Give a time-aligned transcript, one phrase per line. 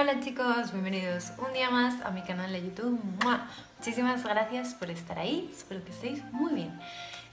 [0.00, 3.00] Hola chicos, bienvenidos un día más a mi canal de YouTube.
[3.76, 6.78] Muchísimas gracias por estar ahí, espero que estéis muy bien.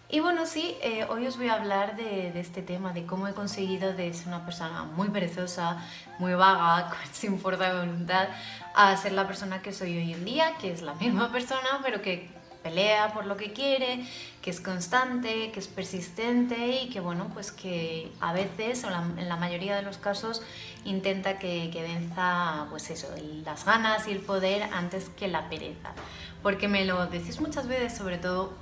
[0.10, 3.28] Y bueno, sí, eh, hoy os voy a hablar de, de, este tema, de cómo
[3.28, 5.78] he conseguido de ser una persona muy perezosa,
[6.18, 8.30] muy vaga, sin fuerza de voluntad,
[8.74, 12.02] a ser la persona que soy hoy en día, que es la misma persona, pero
[12.02, 12.32] que
[12.66, 14.04] pelea por lo que quiere,
[14.42, 19.30] que es constante, que es persistente y que bueno, pues que a veces, o en
[19.30, 20.42] la mayoría de los casos,
[20.84, 23.08] intenta que, que venza pues eso,
[23.46, 25.94] las ganas y el poder antes que la pereza.
[26.42, 28.54] Porque me lo decís muchas veces, sobre todo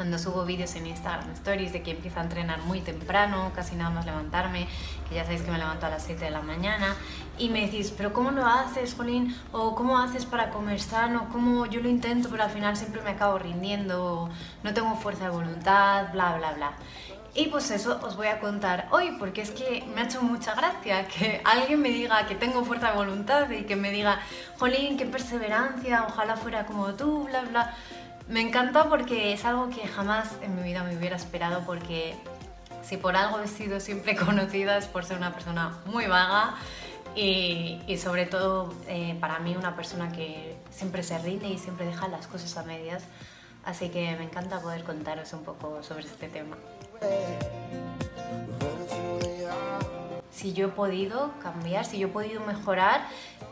[0.00, 3.90] cuando subo vídeos en Instagram Stories de que empiezo a entrenar muy temprano, casi nada
[3.90, 4.66] más levantarme,
[5.06, 6.96] que ya sabéis que me levanto a las 7 de la mañana,
[7.36, 9.36] y me decís, pero ¿cómo lo haces, Jolín?
[9.52, 11.28] ¿O cómo haces para comer sano?
[11.30, 14.30] ¿Cómo yo lo intento, pero al final siempre me acabo rindiendo,
[14.62, 16.72] no tengo fuerza de voluntad, bla, bla, bla?
[17.34, 20.54] Y pues eso os voy a contar hoy, porque es que me ha hecho mucha
[20.54, 24.18] gracia que alguien me diga que tengo fuerza de voluntad y que me diga,
[24.58, 27.76] Jolín, qué perseverancia, ojalá fuera como tú, bla, bla.
[28.30, 32.14] Me encanta porque es algo que jamás en mi vida me hubiera esperado porque
[32.80, 36.54] si por algo he sido siempre conocida es por ser una persona muy vaga
[37.16, 41.86] y, y sobre todo eh, para mí una persona que siempre se rinde y siempre
[41.86, 43.02] deja las cosas a medias.
[43.64, 46.56] Así que me encanta poder contaros un poco sobre este tema.
[50.30, 53.02] Si yo he podido cambiar, si yo he podido mejorar,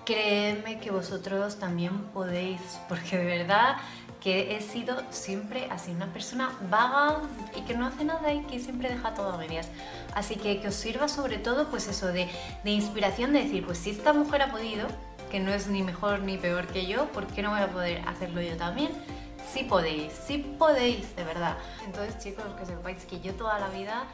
[0.07, 3.77] créeme que vosotros también podéis, porque de verdad
[4.21, 7.21] que he sido siempre así, una persona vaga
[7.57, 9.69] y que no hace nada y que siempre deja todo a medias.
[10.15, 12.29] Así que que os sirva sobre todo pues eso de,
[12.65, 14.89] de inspiración de decir, pues si esta mujer ha podido,
[15.31, 18.03] que no es ni mejor ni peor que yo, ¿por qué no voy a poder
[18.09, 18.91] hacerlo yo también?
[19.53, 21.57] Sí podéis, sí podéis, de verdad.
[21.85, 24.05] Entonces chicos, que sepáis que yo toda la vida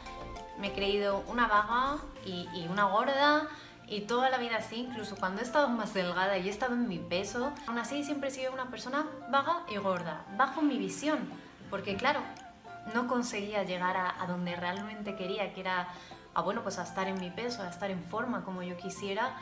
[0.59, 3.47] me he creído una vaga y, y una gorda,
[3.87, 6.87] y toda la vida así, incluso cuando he estado más delgada y he estado en
[6.87, 11.29] mi peso, aún así siempre he sido una persona vaga y gorda, bajo mi visión,
[11.69, 12.21] porque claro,
[12.93, 15.87] no conseguía llegar a, a donde realmente quería, que era
[16.33, 19.35] a, bueno, pues a estar en mi peso, a estar en forma como yo quisiera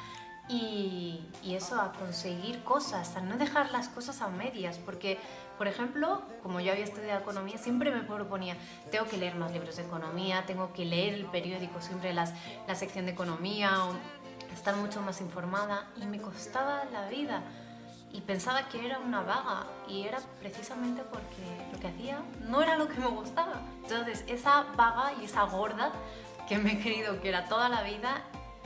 [0.47, 5.17] y, y, eso, a conseguir cosas, a no dejar las cosas a medias, porque,
[5.57, 8.57] por ejemplo, como yo había estudiado economía, siempre me proponía,
[8.91, 12.33] tengo que leer más libros de economía, tengo que leer el periódico, siempre las,
[12.67, 13.93] la sección de economía, o,
[14.53, 17.41] estar mucho más informada y me costaba la vida
[18.13, 22.77] y pensaba que era una vaga y era precisamente porque lo que hacía no era
[22.77, 23.61] lo que me gustaba.
[23.81, 25.91] Entonces esa vaga y esa gorda
[26.47, 28.21] que me he creído que era toda la vida,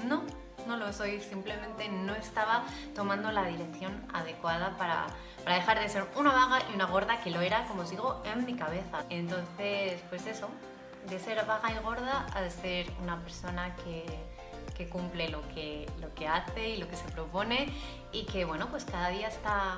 [0.06, 0.24] no,
[0.68, 5.08] no lo soy, simplemente no estaba tomando la dirección adecuada para,
[5.44, 8.22] para dejar de ser una vaga y una gorda que lo era, como os digo,
[8.26, 9.06] en mi cabeza.
[9.10, 10.50] Entonces, pues eso,
[11.08, 14.37] de ser vaga y gorda a ser una persona que
[14.78, 17.68] que cumple lo que, lo que hace y lo que se propone
[18.12, 19.78] y que bueno, pues cada día está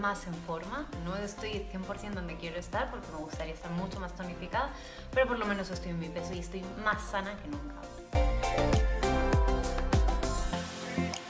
[0.00, 0.86] más en forma.
[1.04, 4.70] No estoy 100% donde quiero estar porque me gustaría estar mucho más tonificada,
[5.12, 7.74] pero por lo menos estoy en mi peso y estoy más sana que nunca.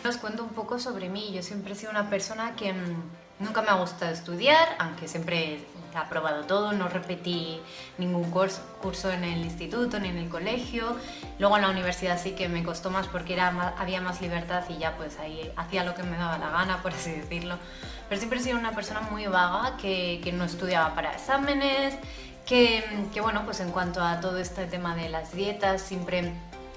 [0.08, 1.32] Os cuento un poco sobre mí.
[1.32, 3.02] Yo siempre he sido una persona que mm,
[3.40, 5.64] nunca me ha gustado estudiar, aunque siempre
[5.94, 7.60] he aprobado todo, no repetí
[7.98, 10.96] ningún curso, curso en el instituto ni en el colegio.
[11.38, 14.64] Luego en la universidad sí que me costó más porque era más, había más libertad
[14.68, 17.56] y ya pues ahí hacía lo que me daba la gana, por así decirlo.
[18.08, 21.94] Pero siempre he sido una persona muy vaga que, que no estudiaba para exámenes,
[22.46, 26.32] que, que bueno, pues en cuanto a todo este tema de las dietas, siempre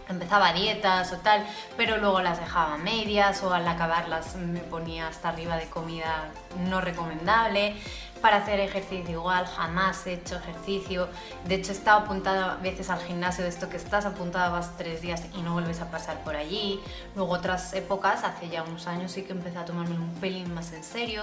[0.08, 1.46] empezaba dietas o tal,
[1.78, 6.30] pero luego las dejaba medias o al acabarlas me ponía hasta arriba de comida
[6.70, 7.76] no recomendable.
[8.26, 11.08] Para hacer ejercicio igual, jamás he hecho ejercicio.
[11.48, 14.76] De hecho, he estado apuntada a veces al gimnasio de esto que estás apuntada, vas
[14.80, 16.82] tres días y no vuelves a pasar por allí.
[17.16, 20.74] Luego otras épocas, hace ya unos años sí que empecé a tomarme un pelín más
[20.74, 21.22] en serio.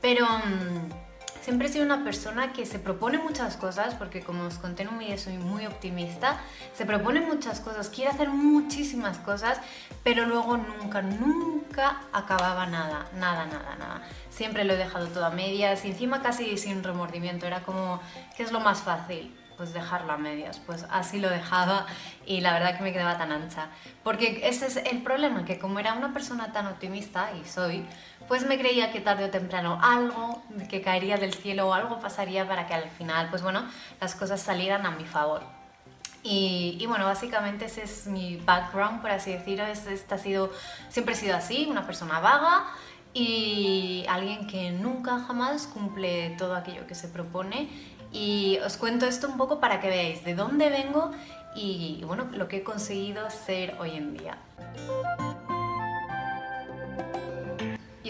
[0.00, 0.24] Pero...
[0.24, 0.89] Mmm,
[1.50, 4.90] Siempre he sido una persona que se propone muchas cosas, porque como os conté en
[4.90, 6.38] un vídeo soy muy optimista,
[6.74, 9.58] se propone muchas cosas, quiere hacer muchísimas cosas,
[10.04, 14.02] pero luego nunca, nunca acababa nada, nada, nada, nada.
[14.30, 18.00] Siempre lo he dejado todo a medias y encima casi sin remordimiento, era como,
[18.36, 19.36] ¿qué es lo más fácil?
[19.60, 20.58] Pues dejarlo a medias.
[20.58, 21.84] Pues así lo dejaba
[22.24, 23.66] y la verdad que me quedaba tan ancha.
[24.02, 27.84] Porque ese es el problema, que como era una persona tan optimista, y soy,
[28.26, 32.48] pues me creía que tarde o temprano algo que caería del cielo o algo pasaría
[32.48, 33.62] para que al final, pues bueno,
[34.00, 35.42] las cosas salieran a mi favor.
[36.22, 39.66] Y, y, bueno, básicamente ese es mi background, por así decirlo.
[39.66, 40.50] Este ha sido,
[40.88, 42.64] siempre he sido así, una persona vaga
[43.12, 47.68] y alguien que nunca jamás cumple todo aquello que se propone
[48.12, 51.12] y os cuento esto un poco para que veáis de dónde vengo
[51.54, 54.38] y bueno, lo que he conseguido ser hoy en día.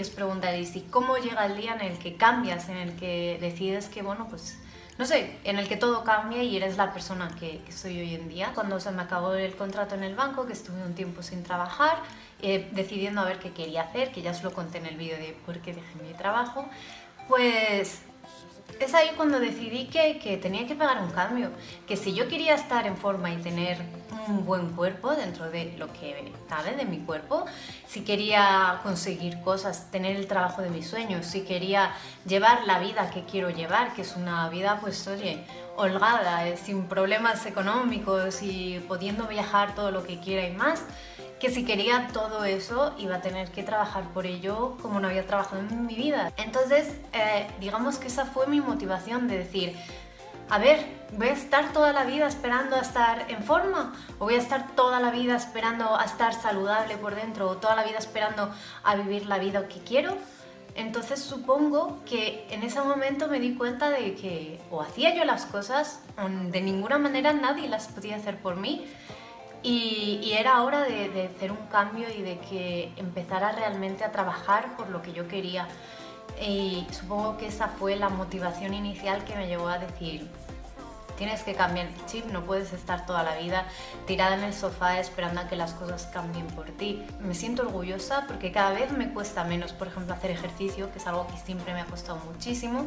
[0.01, 3.37] y os preguntaréis, ¿y cómo llega el día en el que cambias, en el que
[3.39, 4.59] decides que, bueno, pues,
[4.97, 8.29] no sé, en el que todo cambia y eres la persona que, soy hoy en
[8.31, 8.53] día?
[8.55, 11.99] Cuando se me acabó el contrato en el banco, que estuve un tiempo sin trabajar,
[12.41, 15.19] eh, decidiendo a ver qué quería hacer, que ya os lo conté en el vídeo
[15.19, 16.65] de por qué dejé mi trabajo,
[17.29, 18.01] pues
[18.81, 21.51] es ahí cuando decidí que, que, tenía que pagar un cambio,
[21.87, 23.79] que si yo quería estar en forma y tener
[24.27, 27.45] un buen cuerpo dentro de lo que cabe de mi cuerpo,
[27.87, 31.93] si quería conseguir cosas, tener el trabajo de mis sueños, si quería
[32.27, 35.45] llevar la vida que quiero llevar, que es una vida pues oye,
[35.77, 40.85] holgada, eh, sin problemas económicos y pudiendo viajar todo lo que quiera y más,
[41.41, 45.27] que si quería todo eso iba a tener que trabajar por ello como no había
[45.27, 46.33] trabajado en mi vida.
[46.37, 49.77] Entonces, eh, digamos que esa fue mi motivación de decir,
[50.51, 53.95] a ver, ¿voy a estar toda la vida esperando a estar en forma?
[54.19, 57.49] ¿O voy a estar toda la vida esperando a estar saludable por dentro?
[57.49, 58.53] ¿O toda la vida esperando
[58.85, 60.17] a vivir la vida que quiero?
[60.75, 65.47] Entonces supongo que en ese momento me di cuenta de que o hacía yo las
[65.47, 68.87] cosas, o de ninguna manera nadie las podía hacer por mí,
[69.63, 74.89] y, era hora de, hacer un cambio y de que empezara realmente a trabajar por
[74.89, 75.69] lo que yo quería.
[76.41, 80.31] Y supongo que esa fue la motivación inicial que me llevó a decir,
[81.21, 83.67] tienes que cambiar el chip, no puedes estar toda la vida
[84.07, 87.05] tirada en el sofá esperando a que las cosas cambien por ti.
[87.21, 91.07] Me siento orgullosa porque cada vez me cuesta menos, por ejemplo, hacer ejercicio, que es
[91.07, 92.87] algo que siempre me ha costado muchísimo.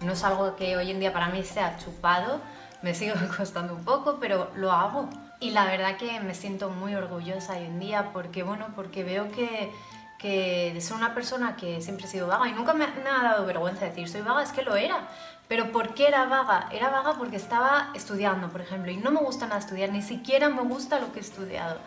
[0.00, 2.40] No es algo que hoy en día para mí sea chupado,
[2.82, 5.08] me sigue costando un poco, pero lo hago.
[5.42, 9.32] Y la verdad que me siento muy orgullosa hoy en día porque, bueno, porque veo
[9.32, 9.72] que,
[10.16, 13.44] que de ser una persona que siempre he sido vaga y nunca me, ha dado
[13.44, 15.08] vergüenza decir soy vaga, es que lo era.
[15.48, 16.68] Pero ¿por qué era vaga?
[16.70, 20.48] Era vaga porque estaba estudiando, por ejemplo, y no me gusta nada estudiar, ni siquiera
[20.48, 21.80] me gusta lo que he estudiado.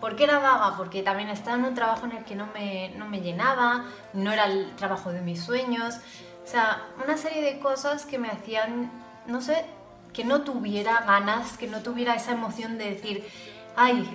[0.00, 0.76] ¿Por qué era vaga?
[0.76, 4.32] Porque también estaba en un trabajo en el que no me, no me llenaba, no
[4.32, 6.00] era el trabajo de mis sueños.
[6.42, 8.90] O sea, una serie de cosas que me hacían,
[9.28, 9.64] no sé,
[10.16, 13.28] que no tuviera ganas, que no tuviera esa emoción de decir,
[13.76, 14.08] ay,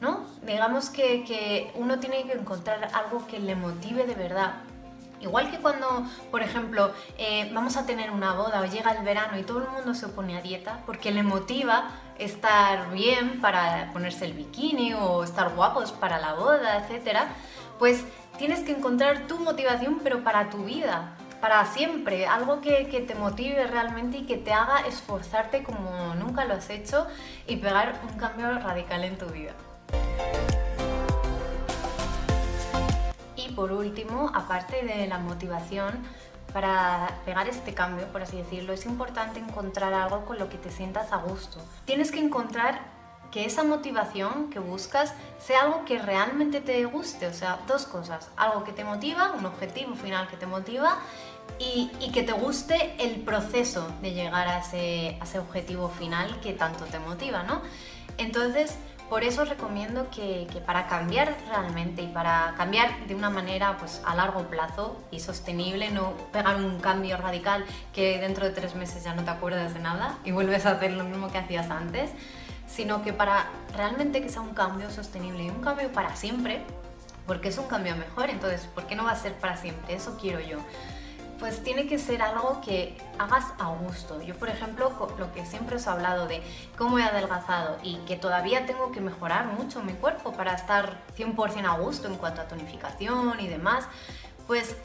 [0.00, 0.24] ¿no?
[0.46, 4.62] Digamos que, que uno tiene que encontrar algo que le motive de verdad.
[5.20, 9.38] Igual que cuando, por ejemplo, eh, vamos a tener una boda o llega el verano
[9.38, 14.26] y todo el mundo se opone a dieta porque le motiva estar bien para ponerse
[14.26, 17.22] el bikini o estar guapos para la boda, etc.
[17.80, 18.04] Pues
[18.38, 23.66] tienes que encontrar tu motivación pero para tu vida para siempre, algo que, te motive
[23.66, 27.06] realmente y que te haga esforzarte como nunca lo has hecho
[27.46, 29.52] y pegar un cambio radical en tu vida.
[33.36, 36.02] Y por último, aparte de la motivación,
[36.52, 40.70] para pegar este cambio, por así decirlo, es importante encontrar algo con lo que te
[40.70, 41.60] sientas a gusto.
[41.84, 42.80] Tienes que encontrar
[43.30, 48.28] que esa motivación que buscas sea algo que realmente te guste, o sea, dos cosas,
[48.36, 50.98] algo que te motiva, un objetivo final que te motiva
[51.58, 56.98] y, que te guste el proceso de llegar a ese, objetivo final que tanto te
[56.98, 57.62] motiva, ¿no?
[58.18, 58.76] Entonces,
[59.08, 64.02] por eso recomiendo que, que, para cambiar realmente y para cambiar de una manera pues,
[64.04, 69.04] a largo plazo y sostenible, no pegar un cambio radical que dentro de tres meses
[69.04, 72.10] ya no te acuerdas de nada y vuelves a hacer lo mismo que hacías antes,
[72.66, 73.46] sino que para
[73.76, 76.62] realmente que sea un cambio sostenible y un cambio para siempre,
[77.26, 79.94] porque es un cambio mejor, entonces, ¿por qué no va a ser para siempre?
[79.94, 80.58] Eso quiero yo.
[81.40, 84.22] Pues tiene que ser algo que hagas a gusto.
[84.22, 86.42] Yo, por ejemplo, lo que siempre os he hablado de
[86.76, 91.64] cómo he adelgazado y que todavía tengo que mejorar mucho mi cuerpo para estar 100%
[91.64, 93.88] a gusto en cuanto a tonificación y demás,
[94.46, 94.76] pues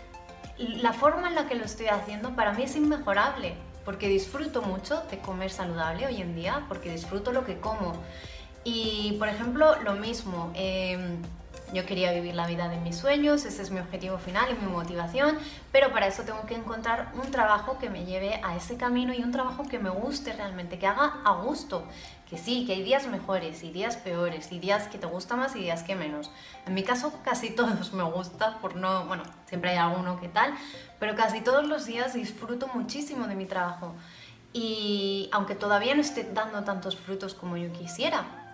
[0.58, 5.04] la forma en la que lo estoy haciendo para mí es inmejorable porque disfruto mucho
[5.12, 7.94] de comer saludable hoy en día, porque disfruto lo que como.
[8.64, 11.22] Y, por ejemplo, lo mismo, em,
[11.76, 14.72] yo quería vivir la vida de mis sueños, ese es mi objetivo final y mi
[14.72, 15.38] motivación,
[15.74, 19.22] pero para eso tengo que encontrar un trabajo que me lleve a ese camino y
[19.22, 21.84] un trabajo que me guste realmente, que haga a gusto.
[22.30, 25.56] Que sí, que hay días mejores y días peores y días que te gusta más
[25.56, 26.32] y días que menos.
[26.66, 30.56] En mi caso casi todos me gusta, por no, bueno, siempre hay alguno que tal,
[30.98, 33.94] pero casi todos los días disfruto muchísimo de mi trabajo.
[34.54, 38.45] Y aunque todavía no esté dando tantos frutos como yo quisiera,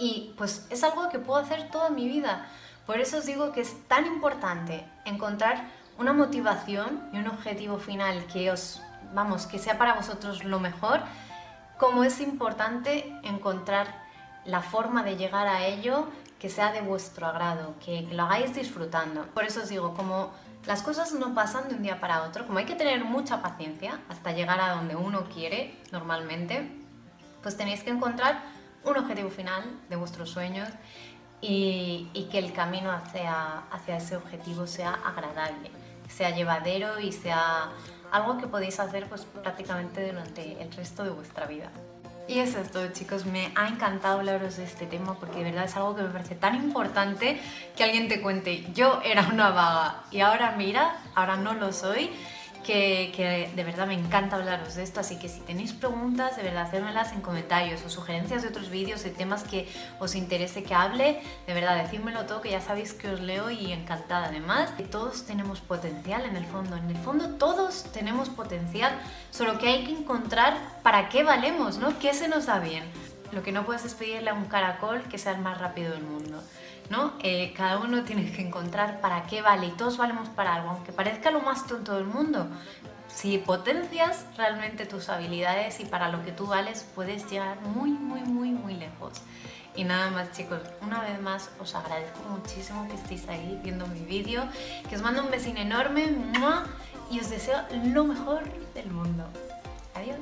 [0.00, 2.46] y pues es algo que puedo hacer toda mi vida.
[2.86, 8.26] Por eso os digo que es tan importante encontrar una motivación y un objetivo final
[8.26, 8.82] que os,
[9.14, 11.02] vamos, que sea para vosotros lo mejor,
[11.78, 13.94] como es importante encontrar
[14.46, 19.26] la forma de llegar a ello que sea de vuestro agrado, que, lo hagáis disfrutando.
[19.34, 20.30] Por eso os digo, como
[20.64, 24.00] las cosas no pasan de un día para otro, como hay que tener mucha paciencia
[24.08, 26.72] hasta llegar a donde uno quiere normalmente,
[27.42, 28.42] pues tenéis que encontrar
[28.84, 30.68] un objetivo final de vuestros sueños
[31.40, 35.70] y, que el camino hacia, hacia ese objetivo sea agradable,
[36.08, 37.70] sea llevadero y sea
[38.12, 41.70] algo que podéis hacer pues prácticamente durante el resto de vuestra vida.
[42.28, 45.64] Y eso es todo chicos, me ha encantado hablaros de este tema porque de verdad
[45.64, 47.40] es algo que me parece tan importante
[47.76, 52.10] que alguien te cuente, yo era una vaga y ahora mira, ahora no lo soy
[52.64, 56.62] que, de verdad me encanta hablaros de esto, así que si tenéis preguntas, de verdad,
[56.62, 61.20] hacérmelas en comentarios o sugerencias de otros vídeos, de temas que os interese que hable,
[61.46, 64.26] de verdad, decídmelo todo, que ya sabéis que os leo y encantada.
[64.26, 68.92] Además, que todos tenemos potencial en el fondo, en el fondo todos tenemos potencial,
[69.30, 71.98] solo que hay que encontrar para qué valemos, ¿no?
[71.98, 72.84] ¿Qué se nos da bien?
[73.32, 76.02] Lo que no puedes es pedirle a un caracol que sea el más rápido del
[76.02, 76.42] mundo.
[76.90, 77.14] ¿No?
[77.20, 80.92] Eh, cada uno tiene que encontrar para qué vale y todos valemos para algo, aunque
[80.92, 82.48] parezca lo más tonto del mundo.
[83.08, 88.20] Si potencias realmente tus habilidades y para lo que tú vales, puedes llegar muy, muy,
[88.22, 89.22] muy, muy lejos.
[89.76, 94.00] Y nada más chicos, una vez más os agradezco muchísimo que estéis ahí viendo mi
[94.00, 94.42] vídeo,
[94.88, 96.08] que os mando un besín enorme
[97.10, 98.42] y os deseo lo mejor
[98.74, 99.24] del mundo.
[99.94, 100.18] Adiós.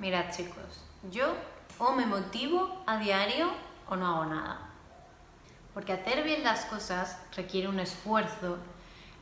[0.00, 1.34] Mirad chicos, yo
[1.78, 3.52] o me motivo a diario
[3.88, 4.71] o no hago nada.
[5.74, 8.58] Porque hacer bien las cosas requiere un esfuerzo,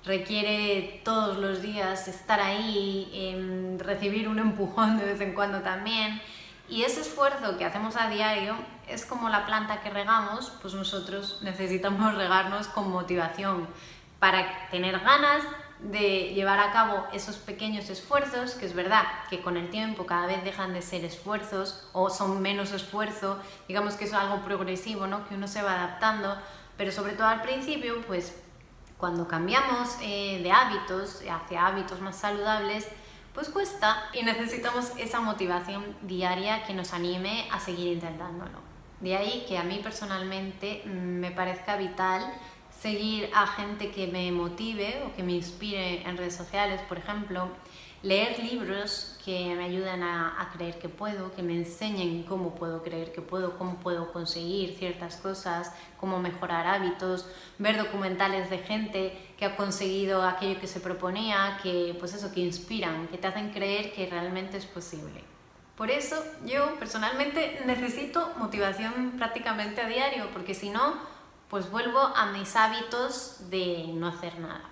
[0.04, 6.20] requiere todos los días estar ahí, em, recibir un empujón de vez en cuando también.
[6.68, 8.54] Y ese esfuerzo que hacemos a diario
[8.88, 13.68] es como la planta que regamos, pues nosotros necesitamos regarnos con motivación
[14.18, 15.44] para tener ganas
[15.82, 20.26] de llevar a cabo esos pequeños esfuerzos, que es verdad que con el tiempo cada
[20.26, 25.26] vez dejan de ser esfuerzos o son menos esfuerzo, digamos que es algo progresivo, ¿no?
[25.26, 26.36] que uno se va adaptando,
[26.76, 28.36] pero sobre todo al principio, pues
[28.98, 32.86] cuando cambiamos eh, de hábitos hacia hábitos más saludables,
[33.34, 38.58] pues cuesta y necesitamos esa motivación diaria que nos anime a seguir intentándolo.
[39.00, 42.22] De ahí que a mí personalmente mm, me parezca vital
[42.80, 47.48] seguir a gente que me motive o que me inspire en redes sociales, por ejemplo,
[48.02, 53.12] leer libros que me ayuden a, creer que puedo, que me enseñen cómo puedo creer
[53.12, 57.26] que puedo, cómo puedo conseguir ciertas cosas, cómo mejorar hábitos,
[57.58, 62.40] ver documentales de gente que ha conseguido aquello que se proponía, que pues eso, que
[62.40, 65.22] inspiran, que te hacen creer que realmente es posible.
[65.76, 71.09] Por eso yo personalmente necesito motivación prácticamente a diario, porque si no,
[71.50, 74.62] pues vuelvo a mis hábitos de no hacer nada.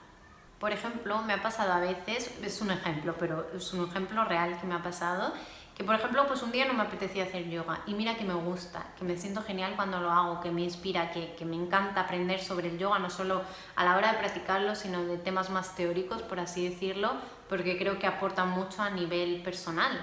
[0.60, 4.58] Por ejemplo, me ha pasado a veces, es un ejemplo, pero es un ejemplo real
[4.60, 5.32] que me ha pasado,
[5.76, 8.34] que por ejemplo, pues un día no me apetecía hacer yoga y mira que me
[8.34, 12.02] gusta, que me siento genial cuando lo hago, que me inspira, que, que me encanta
[12.02, 13.42] aprender sobre el yoga, no solo
[13.74, 17.12] a la hora de practicarlo, sino de temas más teóricos, por así decirlo,
[17.48, 20.00] porque creo que aporta mucho a nivel personal.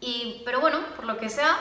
[0.00, 1.58] Y, pero bueno, por lo que sea,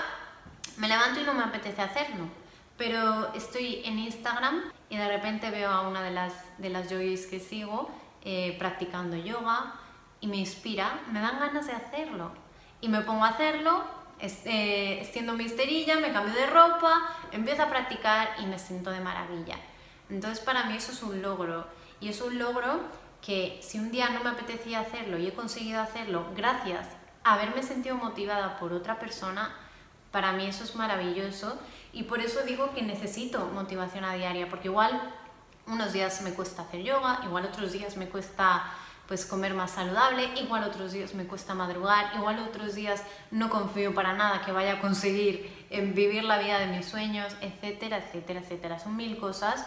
[0.77, 2.40] me levanto y no me apetece hacerlo
[2.81, 7.27] pero estoy en Instagram y de repente veo a una de las, de las yogis
[7.27, 7.91] que sigo
[8.23, 9.75] eh, practicando yoga
[10.19, 12.31] y me inspira, me dan ganas de hacerlo.
[12.81, 13.83] Y me pongo a hacerlo,
[14.19, 18.99] eh, extiendo mi esterilla, me cambio de ropa, empiezo a practicar y me siento de
[18.99, 19.57] maravilla.
[20.09, 21.67] Entonces para mí eso es un logro.
[21.99, 22.79] Y es un logro
[23.21, 26.87] que si un día no me apetecía hacerlo y he conseguido hacerlo gracias
[27.23, 29.55] a haberme sentido motivada por otra persona,
[30.11, 31.59] para mí eso es maravilloso
[31.93, 35.13] y por eso digo que necesito motivación a diaria, porque igual
[35.67, 38.63] unos días me cuesta hacer yoga, igual otros días me cuesta
[39.07, 43.93] pues comer más saludable, igual otros días me cuesta madrugar, igual otros días no confío
[43.93, 48.39] para nada que vaya a conseguir en vivir la vida de mis sueños, etcétera, etcétera,
[48.39, 48.79] etcétera.
[48.79, 49.65] Son mil cosas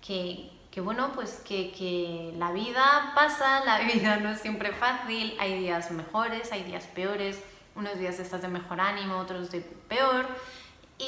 [0.00, 5.34] que, que bueno, pues que, que la vida pasa, la vida no es siempre fácil,
[5.40, 7.42] hay días mejores, hay días peores,
[7.74, 10.28] unos días estás de mejor ánimo, otros de peor,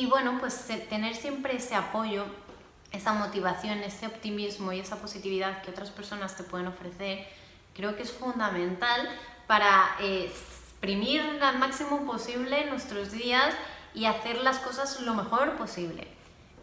[0.00, 2.25] y bueno, pues tener siempre ese apoyo,
[2.93, 7.26] esa motivación, ese optimismo y esa positividad que otras personas te pueden ofrecer,
[7.75, 9.09] creo que es fundamental
[9.47, 13.55] para eh, exprimir al máximo posible nuestros días
[13.95, 16.09] y hacer las cosas lo mejor posible.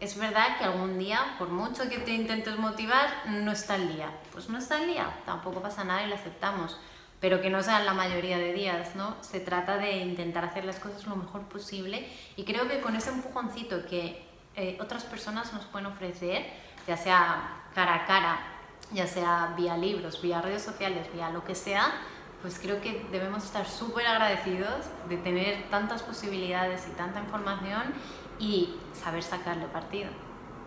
[0.00, 4.10] Es verdad que algún día, por mucho que te intentes motivar, no está el día.
[4.32, 6.78] Pues no está el día, tampoco pasa nada y lo aceptamos
[7.24, 9.16] pero que no sean la mayoría de días, ¿no?
[9.22, 13.08] Se trata de intentar hacer las cosas lo mejor posible y creo que con ese
[13.08, 14.22] empujoncito que
[14.56, 16.44] eh, otras personas nos pueden ofrecer,
[16.86, 18.38] ya sea cara a cara,
[18.92, 21.94] ya sea vía libros, vía redes sociales, vía lo que sea,
[22.42, 27.84] pues creo que debemos estar súper agradecidos de tener tantas posibilidades y tanta información
[28.38, 30.10] y saber sacarle partido.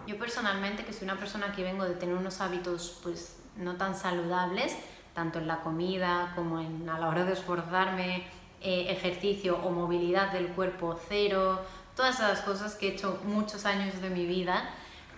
[0.07, 3.95] Yo personalmente, que soy una persona que vengo de tener unos hábitos pues no tan
[3.95, 4.75] saludables,
[5.17, 8.27] tanto en la comida como en, a la hora de esforzarme,
[8.61, 11.59] eh, ejercicio o movilidad del cuerpo cero,
[11.95, 14.69] todas esas cosas que he hecho muchos años de mi vida,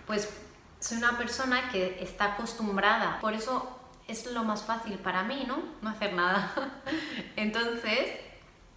[0.06, 0.32] pues
[0.78, 3.78] soy una persona que está acostumbrada, por eso
[4.08, 5.58] es lo más fácil para mí, ¿no?
[5.82, 6.50] No hacer nada.
[7.36, 8.10] Entonces,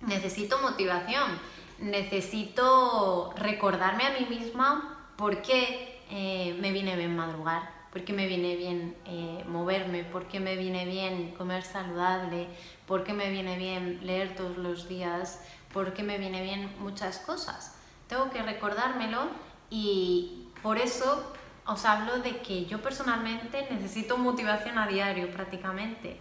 [0.02, 1.40] necesito motivación,
[1.80, 8.26] necesito recordarme a mí misma por qué eh, me viene bien madrugar, por qué me
[8.26, 12.48] viene bien eh, moverme, por qué me viene bien comer saludable,
[12.88, 15.40] por qué me viene bien leer todos los días,
[15.72, 17.76] por qué me viene bien muchas cosas.
[18.08, 19.28] Tengo que recordármelo
[19.70, 21.34] y por eso
[21.68, 26.18] os hablo de que yo personalmente necesito motivación a diario prácticamente.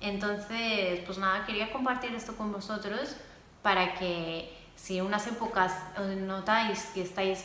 [0.00, 3.14] Entonces, pues nada, quería compartir esto con vosotros
[3.60, 5.74] para que si en unas épocas
[6.16, 7.44] notáis que estáis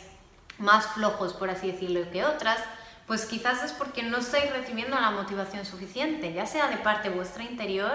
[0.58, 2.58] más flojos, por así decirlo, que otras,
[3.06, 7.44] pues quizás es porque no estáis recibiendo la motivación suficiente, ya sea de parte vuestra
[7.44, 7.92] interior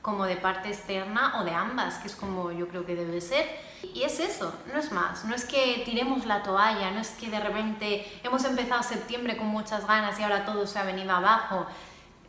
[0.00, 3.48] como de parte externa o de ambas, que es como yo creo que debe ser.
[3.94, 7.30] Y es eso, no es más, no es que tiremos la toalla, no es que
[7.30, 11.66] de repente hemos empezado septiembre con muchas ganas y ahora todo se ha venido abajo.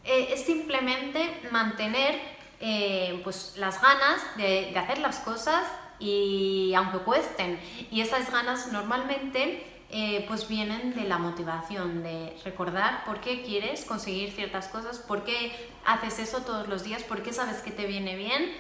[0.06, 2.22] Eh, es simplemente mantener
[2.62, 5.66] eh, pues las ganas de, de hacer las cosas
[6.00, 7.60] y aunque cuesten.
[7.92, 13.86] Y esas ganas normalmente eh, pues vienen de la motivación, de recordar por qué quieres
[13.86, 17.86] conseguir ciertas cosas, por qué haces eso todos los días, por qué sabes que te
[17.86, 18.52] viene bien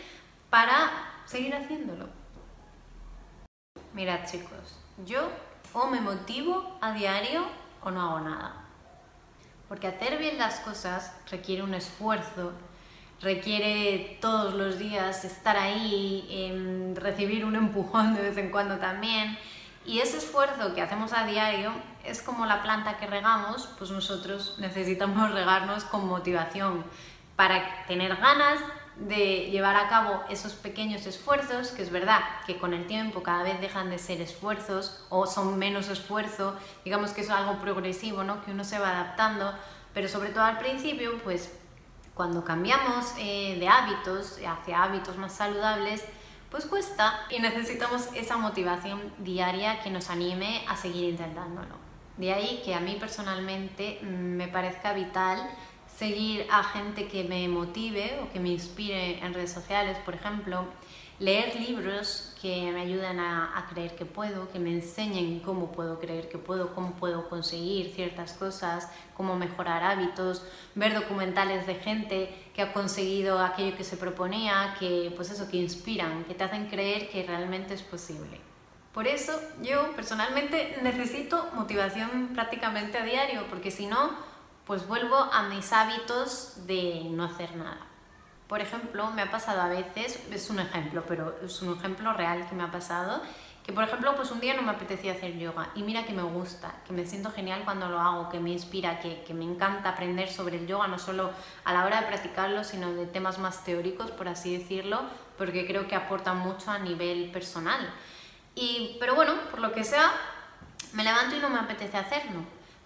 [0.49, 0.91] para
[1.25, 2.07] seguir haciéndolo.
[3.93, 5.29] Mirad chicos, yo
[5.73, 7.45] o me motivo a diario
[7.83, 8.65] o no hago nada.
[9.67, 12.53] Porque hacer bien las cosas requiere un esfuerzo,
[13.21, 19.37] requiere todos los días estar ahí, em, recibir un empujón de vez en cuando también.
[19.85, 21.71] Y ese esfuerzo que hacemos a diario
[22.03, 26.83] es como la planta que regamos, pues nosotros necesitamos regarnos con motivación
[27.35, 28.59] para tener ganas
[28.95, 33.43] de llevar a cabo esos pequeños esfuerzos, que es verdad que con el tiempo cada
[33.43, 38.43] vez dejan de ser esfuerzos o son menos esfuerzo, digamos que es algo progresivo, ¿no?
[38.43, 39.53] que uno se va adaptando,
[39.93, 41.51] pero sobre todo al principio, pues
[42.13, 46.05] cuando cambiamos eh, de hábitos hacia hábitos más saludables,
[46.49, 51.75] pues cuesta y necesitamos esa motivación diaria que nos anime a seguir intentándolo.
[52.17, 55.49] De ahí que a mí personalmente mm, me parezca vital
[55.87, 60.65] seguir a gente que me motive o que me inspire en redes sociales, por ejemplo,
[61.19, 66.29] leer libros que me ayuden a, creer que puedo, que me enseñen cómo puedo creer
[66.29, 70.43] que puedo, cómo puedo conseguir ciertas cosas, cómo mejorar hábitos,
[70.75, 75.57] ver documentales de gente que ha conseguido aquello que se proponía, que pues eso, que
[75.57, 78.39] inspiran, que te hacen creer que realmente es posible.
[78.93, 84.11] Por eso yo personalmente necesito motivación prácticamente a diario, porque si no,
[84.65, 87.94] pues vuelvo a mis hábitos de no hacer nada.
[88.47, 92.47] Por ejemplo, me ha pasado a veces, es un ejemplo, pero es un ejemplo real
[92.47, 93.21] que me ha pasado,
[93.65, 96.21] que por ejemplo, pues un día no me apetecía hacer yoga y mira que me
[96.21, 99.89] gusta, que me siento genial cuando lo hago, que me inspira, que, que me encanta
[99.89, 101.31] aprender sobre el yoga, no solo
[101.63, 105.01] a la hora de practicarlo, sino de temas más teóricos, por así decirlo,
[105.39, 107.91] porque creo que aporta mucho a nivel personal.
[108.53, 110.11] Y, pero bueno, por lo que sea,
[110.93, 112.41] me levanto y no me apetece hacerlo.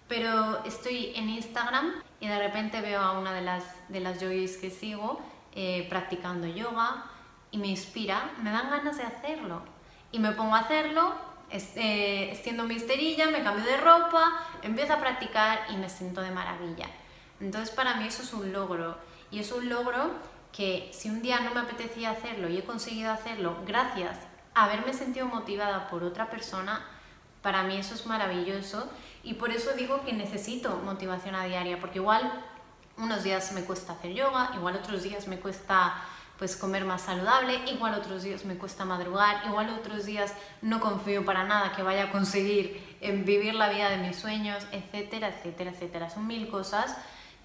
[0.08, 4.56] Pero estoy en Instagram y de repente veo a una de las, de las yogis
[4.56, 5.20] que sigo
[5.54, 7.04] eh, practicando yoga
[7.50, 9.62] y me inspira, me dan ganas de hacerlo.
[10.12, 11.14] Y me pongo a hacerlo,
[11.50, 16.30] eh, extiendo mi esterilla, me cambio de ropa, empiezo a practicar y me siento de
[16.30, 16.86] maravilla.
[17.40, 18.96] Entonces para mí eso es un logro.
[19.30, 20.10] Y es un logro
[20.52, 24.18] que si un día no me apetecía hacerlo y he conseguido hacerlo gracias
[24.54, 26.84] a haberme sentido motivada por otra persona,
[27.42, 28.90] para mí eso es maravilloso
[29.22, 32.44] y por eso digo que necesito motivación a diaria, porque igual
[33.00, 35.94] unos días me cuesta hacer yoga, igual otros días me cuesta
[36.38, 40.32] pues comer más saludable, igual otros días me cuesta madrugar, igual otros días
[40.62, 44.66] no confío para nada que vaya a conseguir en vivir la vida de mis sueños,
[44.72, 46.08] etcétera, etcétera, etcétera.
[46.08, 46.96] Son mil cosas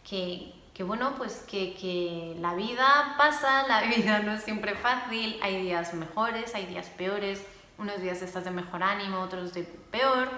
[0.10, 5.38] que, que bueno, pues que, que la vida pasa, la vida no es siempre fácil,
[5.42, 7.44] hay días mejores, hay días peores,
[7.78, 10.30] unos días estás de mejor ánimo, otros de peor.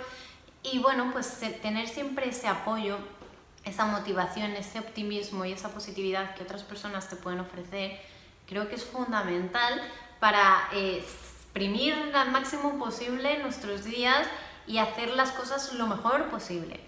[0.63, 2.97] Y bueno, pues tener siempre ese apoyo
[3.67, 7.99] esa motivación, ese optimismo y esa positividad que otras personas te pueden ofrecer,
[8.47, 9.81] creo que es fundamental
[10.19, 14.27] para eh, exprimir al máximo posible nuestros días
[14.65, 16.79] y hacer las cosas lo mejor posible.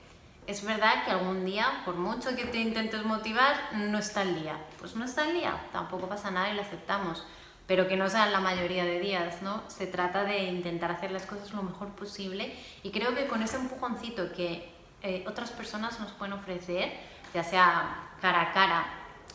[0.48, 4.58] Es verdad que algún día, por mucho que te intentes motivar, no está el día.
[4.80, 7.24] Pues no está el día, tampoco pasa nada y lo aceptamos.
[7.68, 9.62] Pero que no sean la mayoría de días, ¿no?
[9.68, 13.58] Se trata de intentar hacer las cosas lo mejor posible y creo que con ese
[13.58, 16.92] empujoncito que eh, otras personas nos pueden ofrecer,
[17.34, 18.86] ya sea cara a cara,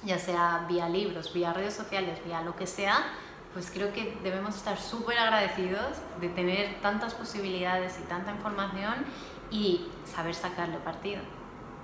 [0.04, 3.04] ya sea vía libros, vía redes sociales, vía lo que sea,
[3.54, 8.94] pues creo que debemos estar súper agradecidos de tener tantas posibilidades y tanta información
[9.50, 11.22] y saber sacarle partido.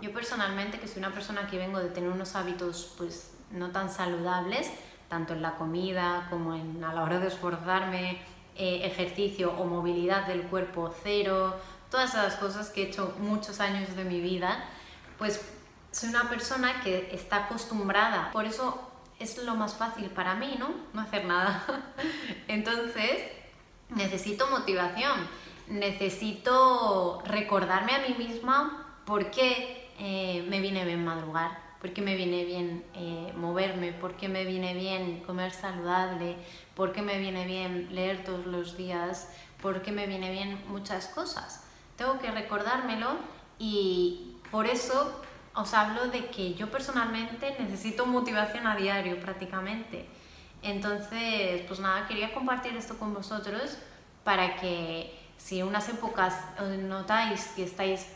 [0.03, 3.91] Yo personalmente, que soy una persona que vengo de tener unos hábitos pues no tan
[3.91, 4.71] saludables,
[5.09, 8.21] tanto en la comida como en, a la hora de esforzarme,
[8.57, 11.55] eh, ejercicio o movilidad del cuerpo cero,
[11.91, 14.65] todas esas cosas que he hecho muchos años de mi vida,
[15.19, 15.41] pues
[15.91, 18.31] soy una persona que está acostumbrada.
[18.33, 20.71] Por eso es lo más fácil para mí, ¿no?
[20.93, 21.65] No hacer nada.
[22.49, 23.23] Entonces,
[23.91, 25.29] necesito motivación,
[25.69, 32.17] necesito recordarme a mí misma por qué eh, me viene bien madrugar, por qué me
[32.17, 36.37] viene bien eh, moverme, por qué me viene bien comer saludable,
[36.75, 39.29] por qué me viene bien leer todos los días,
[39.61, 41.65] por qué me viene bien muchas cosas.
[42.01, 43.09] Tengo que recordármelo
[43.59, 45.21] y por eso
[45.55, 50.09] os hablo de que yo personalmente necesito motivación a diario prácticamente.
[50.63, 53.77] Entonces, pues nada, quería compartir esto con vosotros
[54.25, 56.35] para que si unas épocas
[56.79, 58.07] notáis que estáis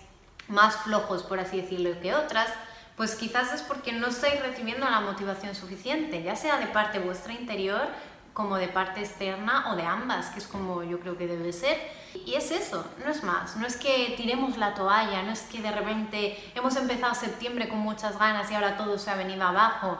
[0.48, 2.48] más flojos, por así decirlo, que otras,
[2.96, 7.34] pues quizás es porque no estáis recibiendo la motivación suficiente, ya sea de parte vuestra
[7.34, 7.86] interior
[8.34, 11.80] como de parte externa o de ambas, que es como yo creo que debe ser.
[12.26, 15.62] Y es eso, no es más, no es que tiremos la toalla, no es que
[15.62, 19.98] de repente hemos empezado septiembre con muchas ganas y ahora todo se ha venido abajo.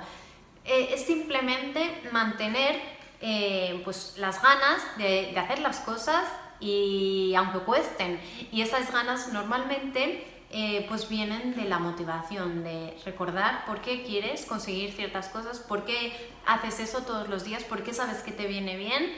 [0.65, 2.81] Eh, es simplemente mantener
[3.21, 6.25] eh, pues las ganas de, de hacer las cosas
[6.61, 8.21] y aunque cuesten.
[8.51, 14.47] Y esas ganas normalmente eh, pues vienen de la motivación, de recordar por qué quieres
[14.47, 16.13] conseguir ciertas cosas, por qué
[16.47, 19.13] haces eso todos los días, por qué sabes que te viene bien,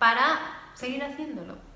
[0.00, 0.40] para
[0.74, 1.71] seguir haciéndolo.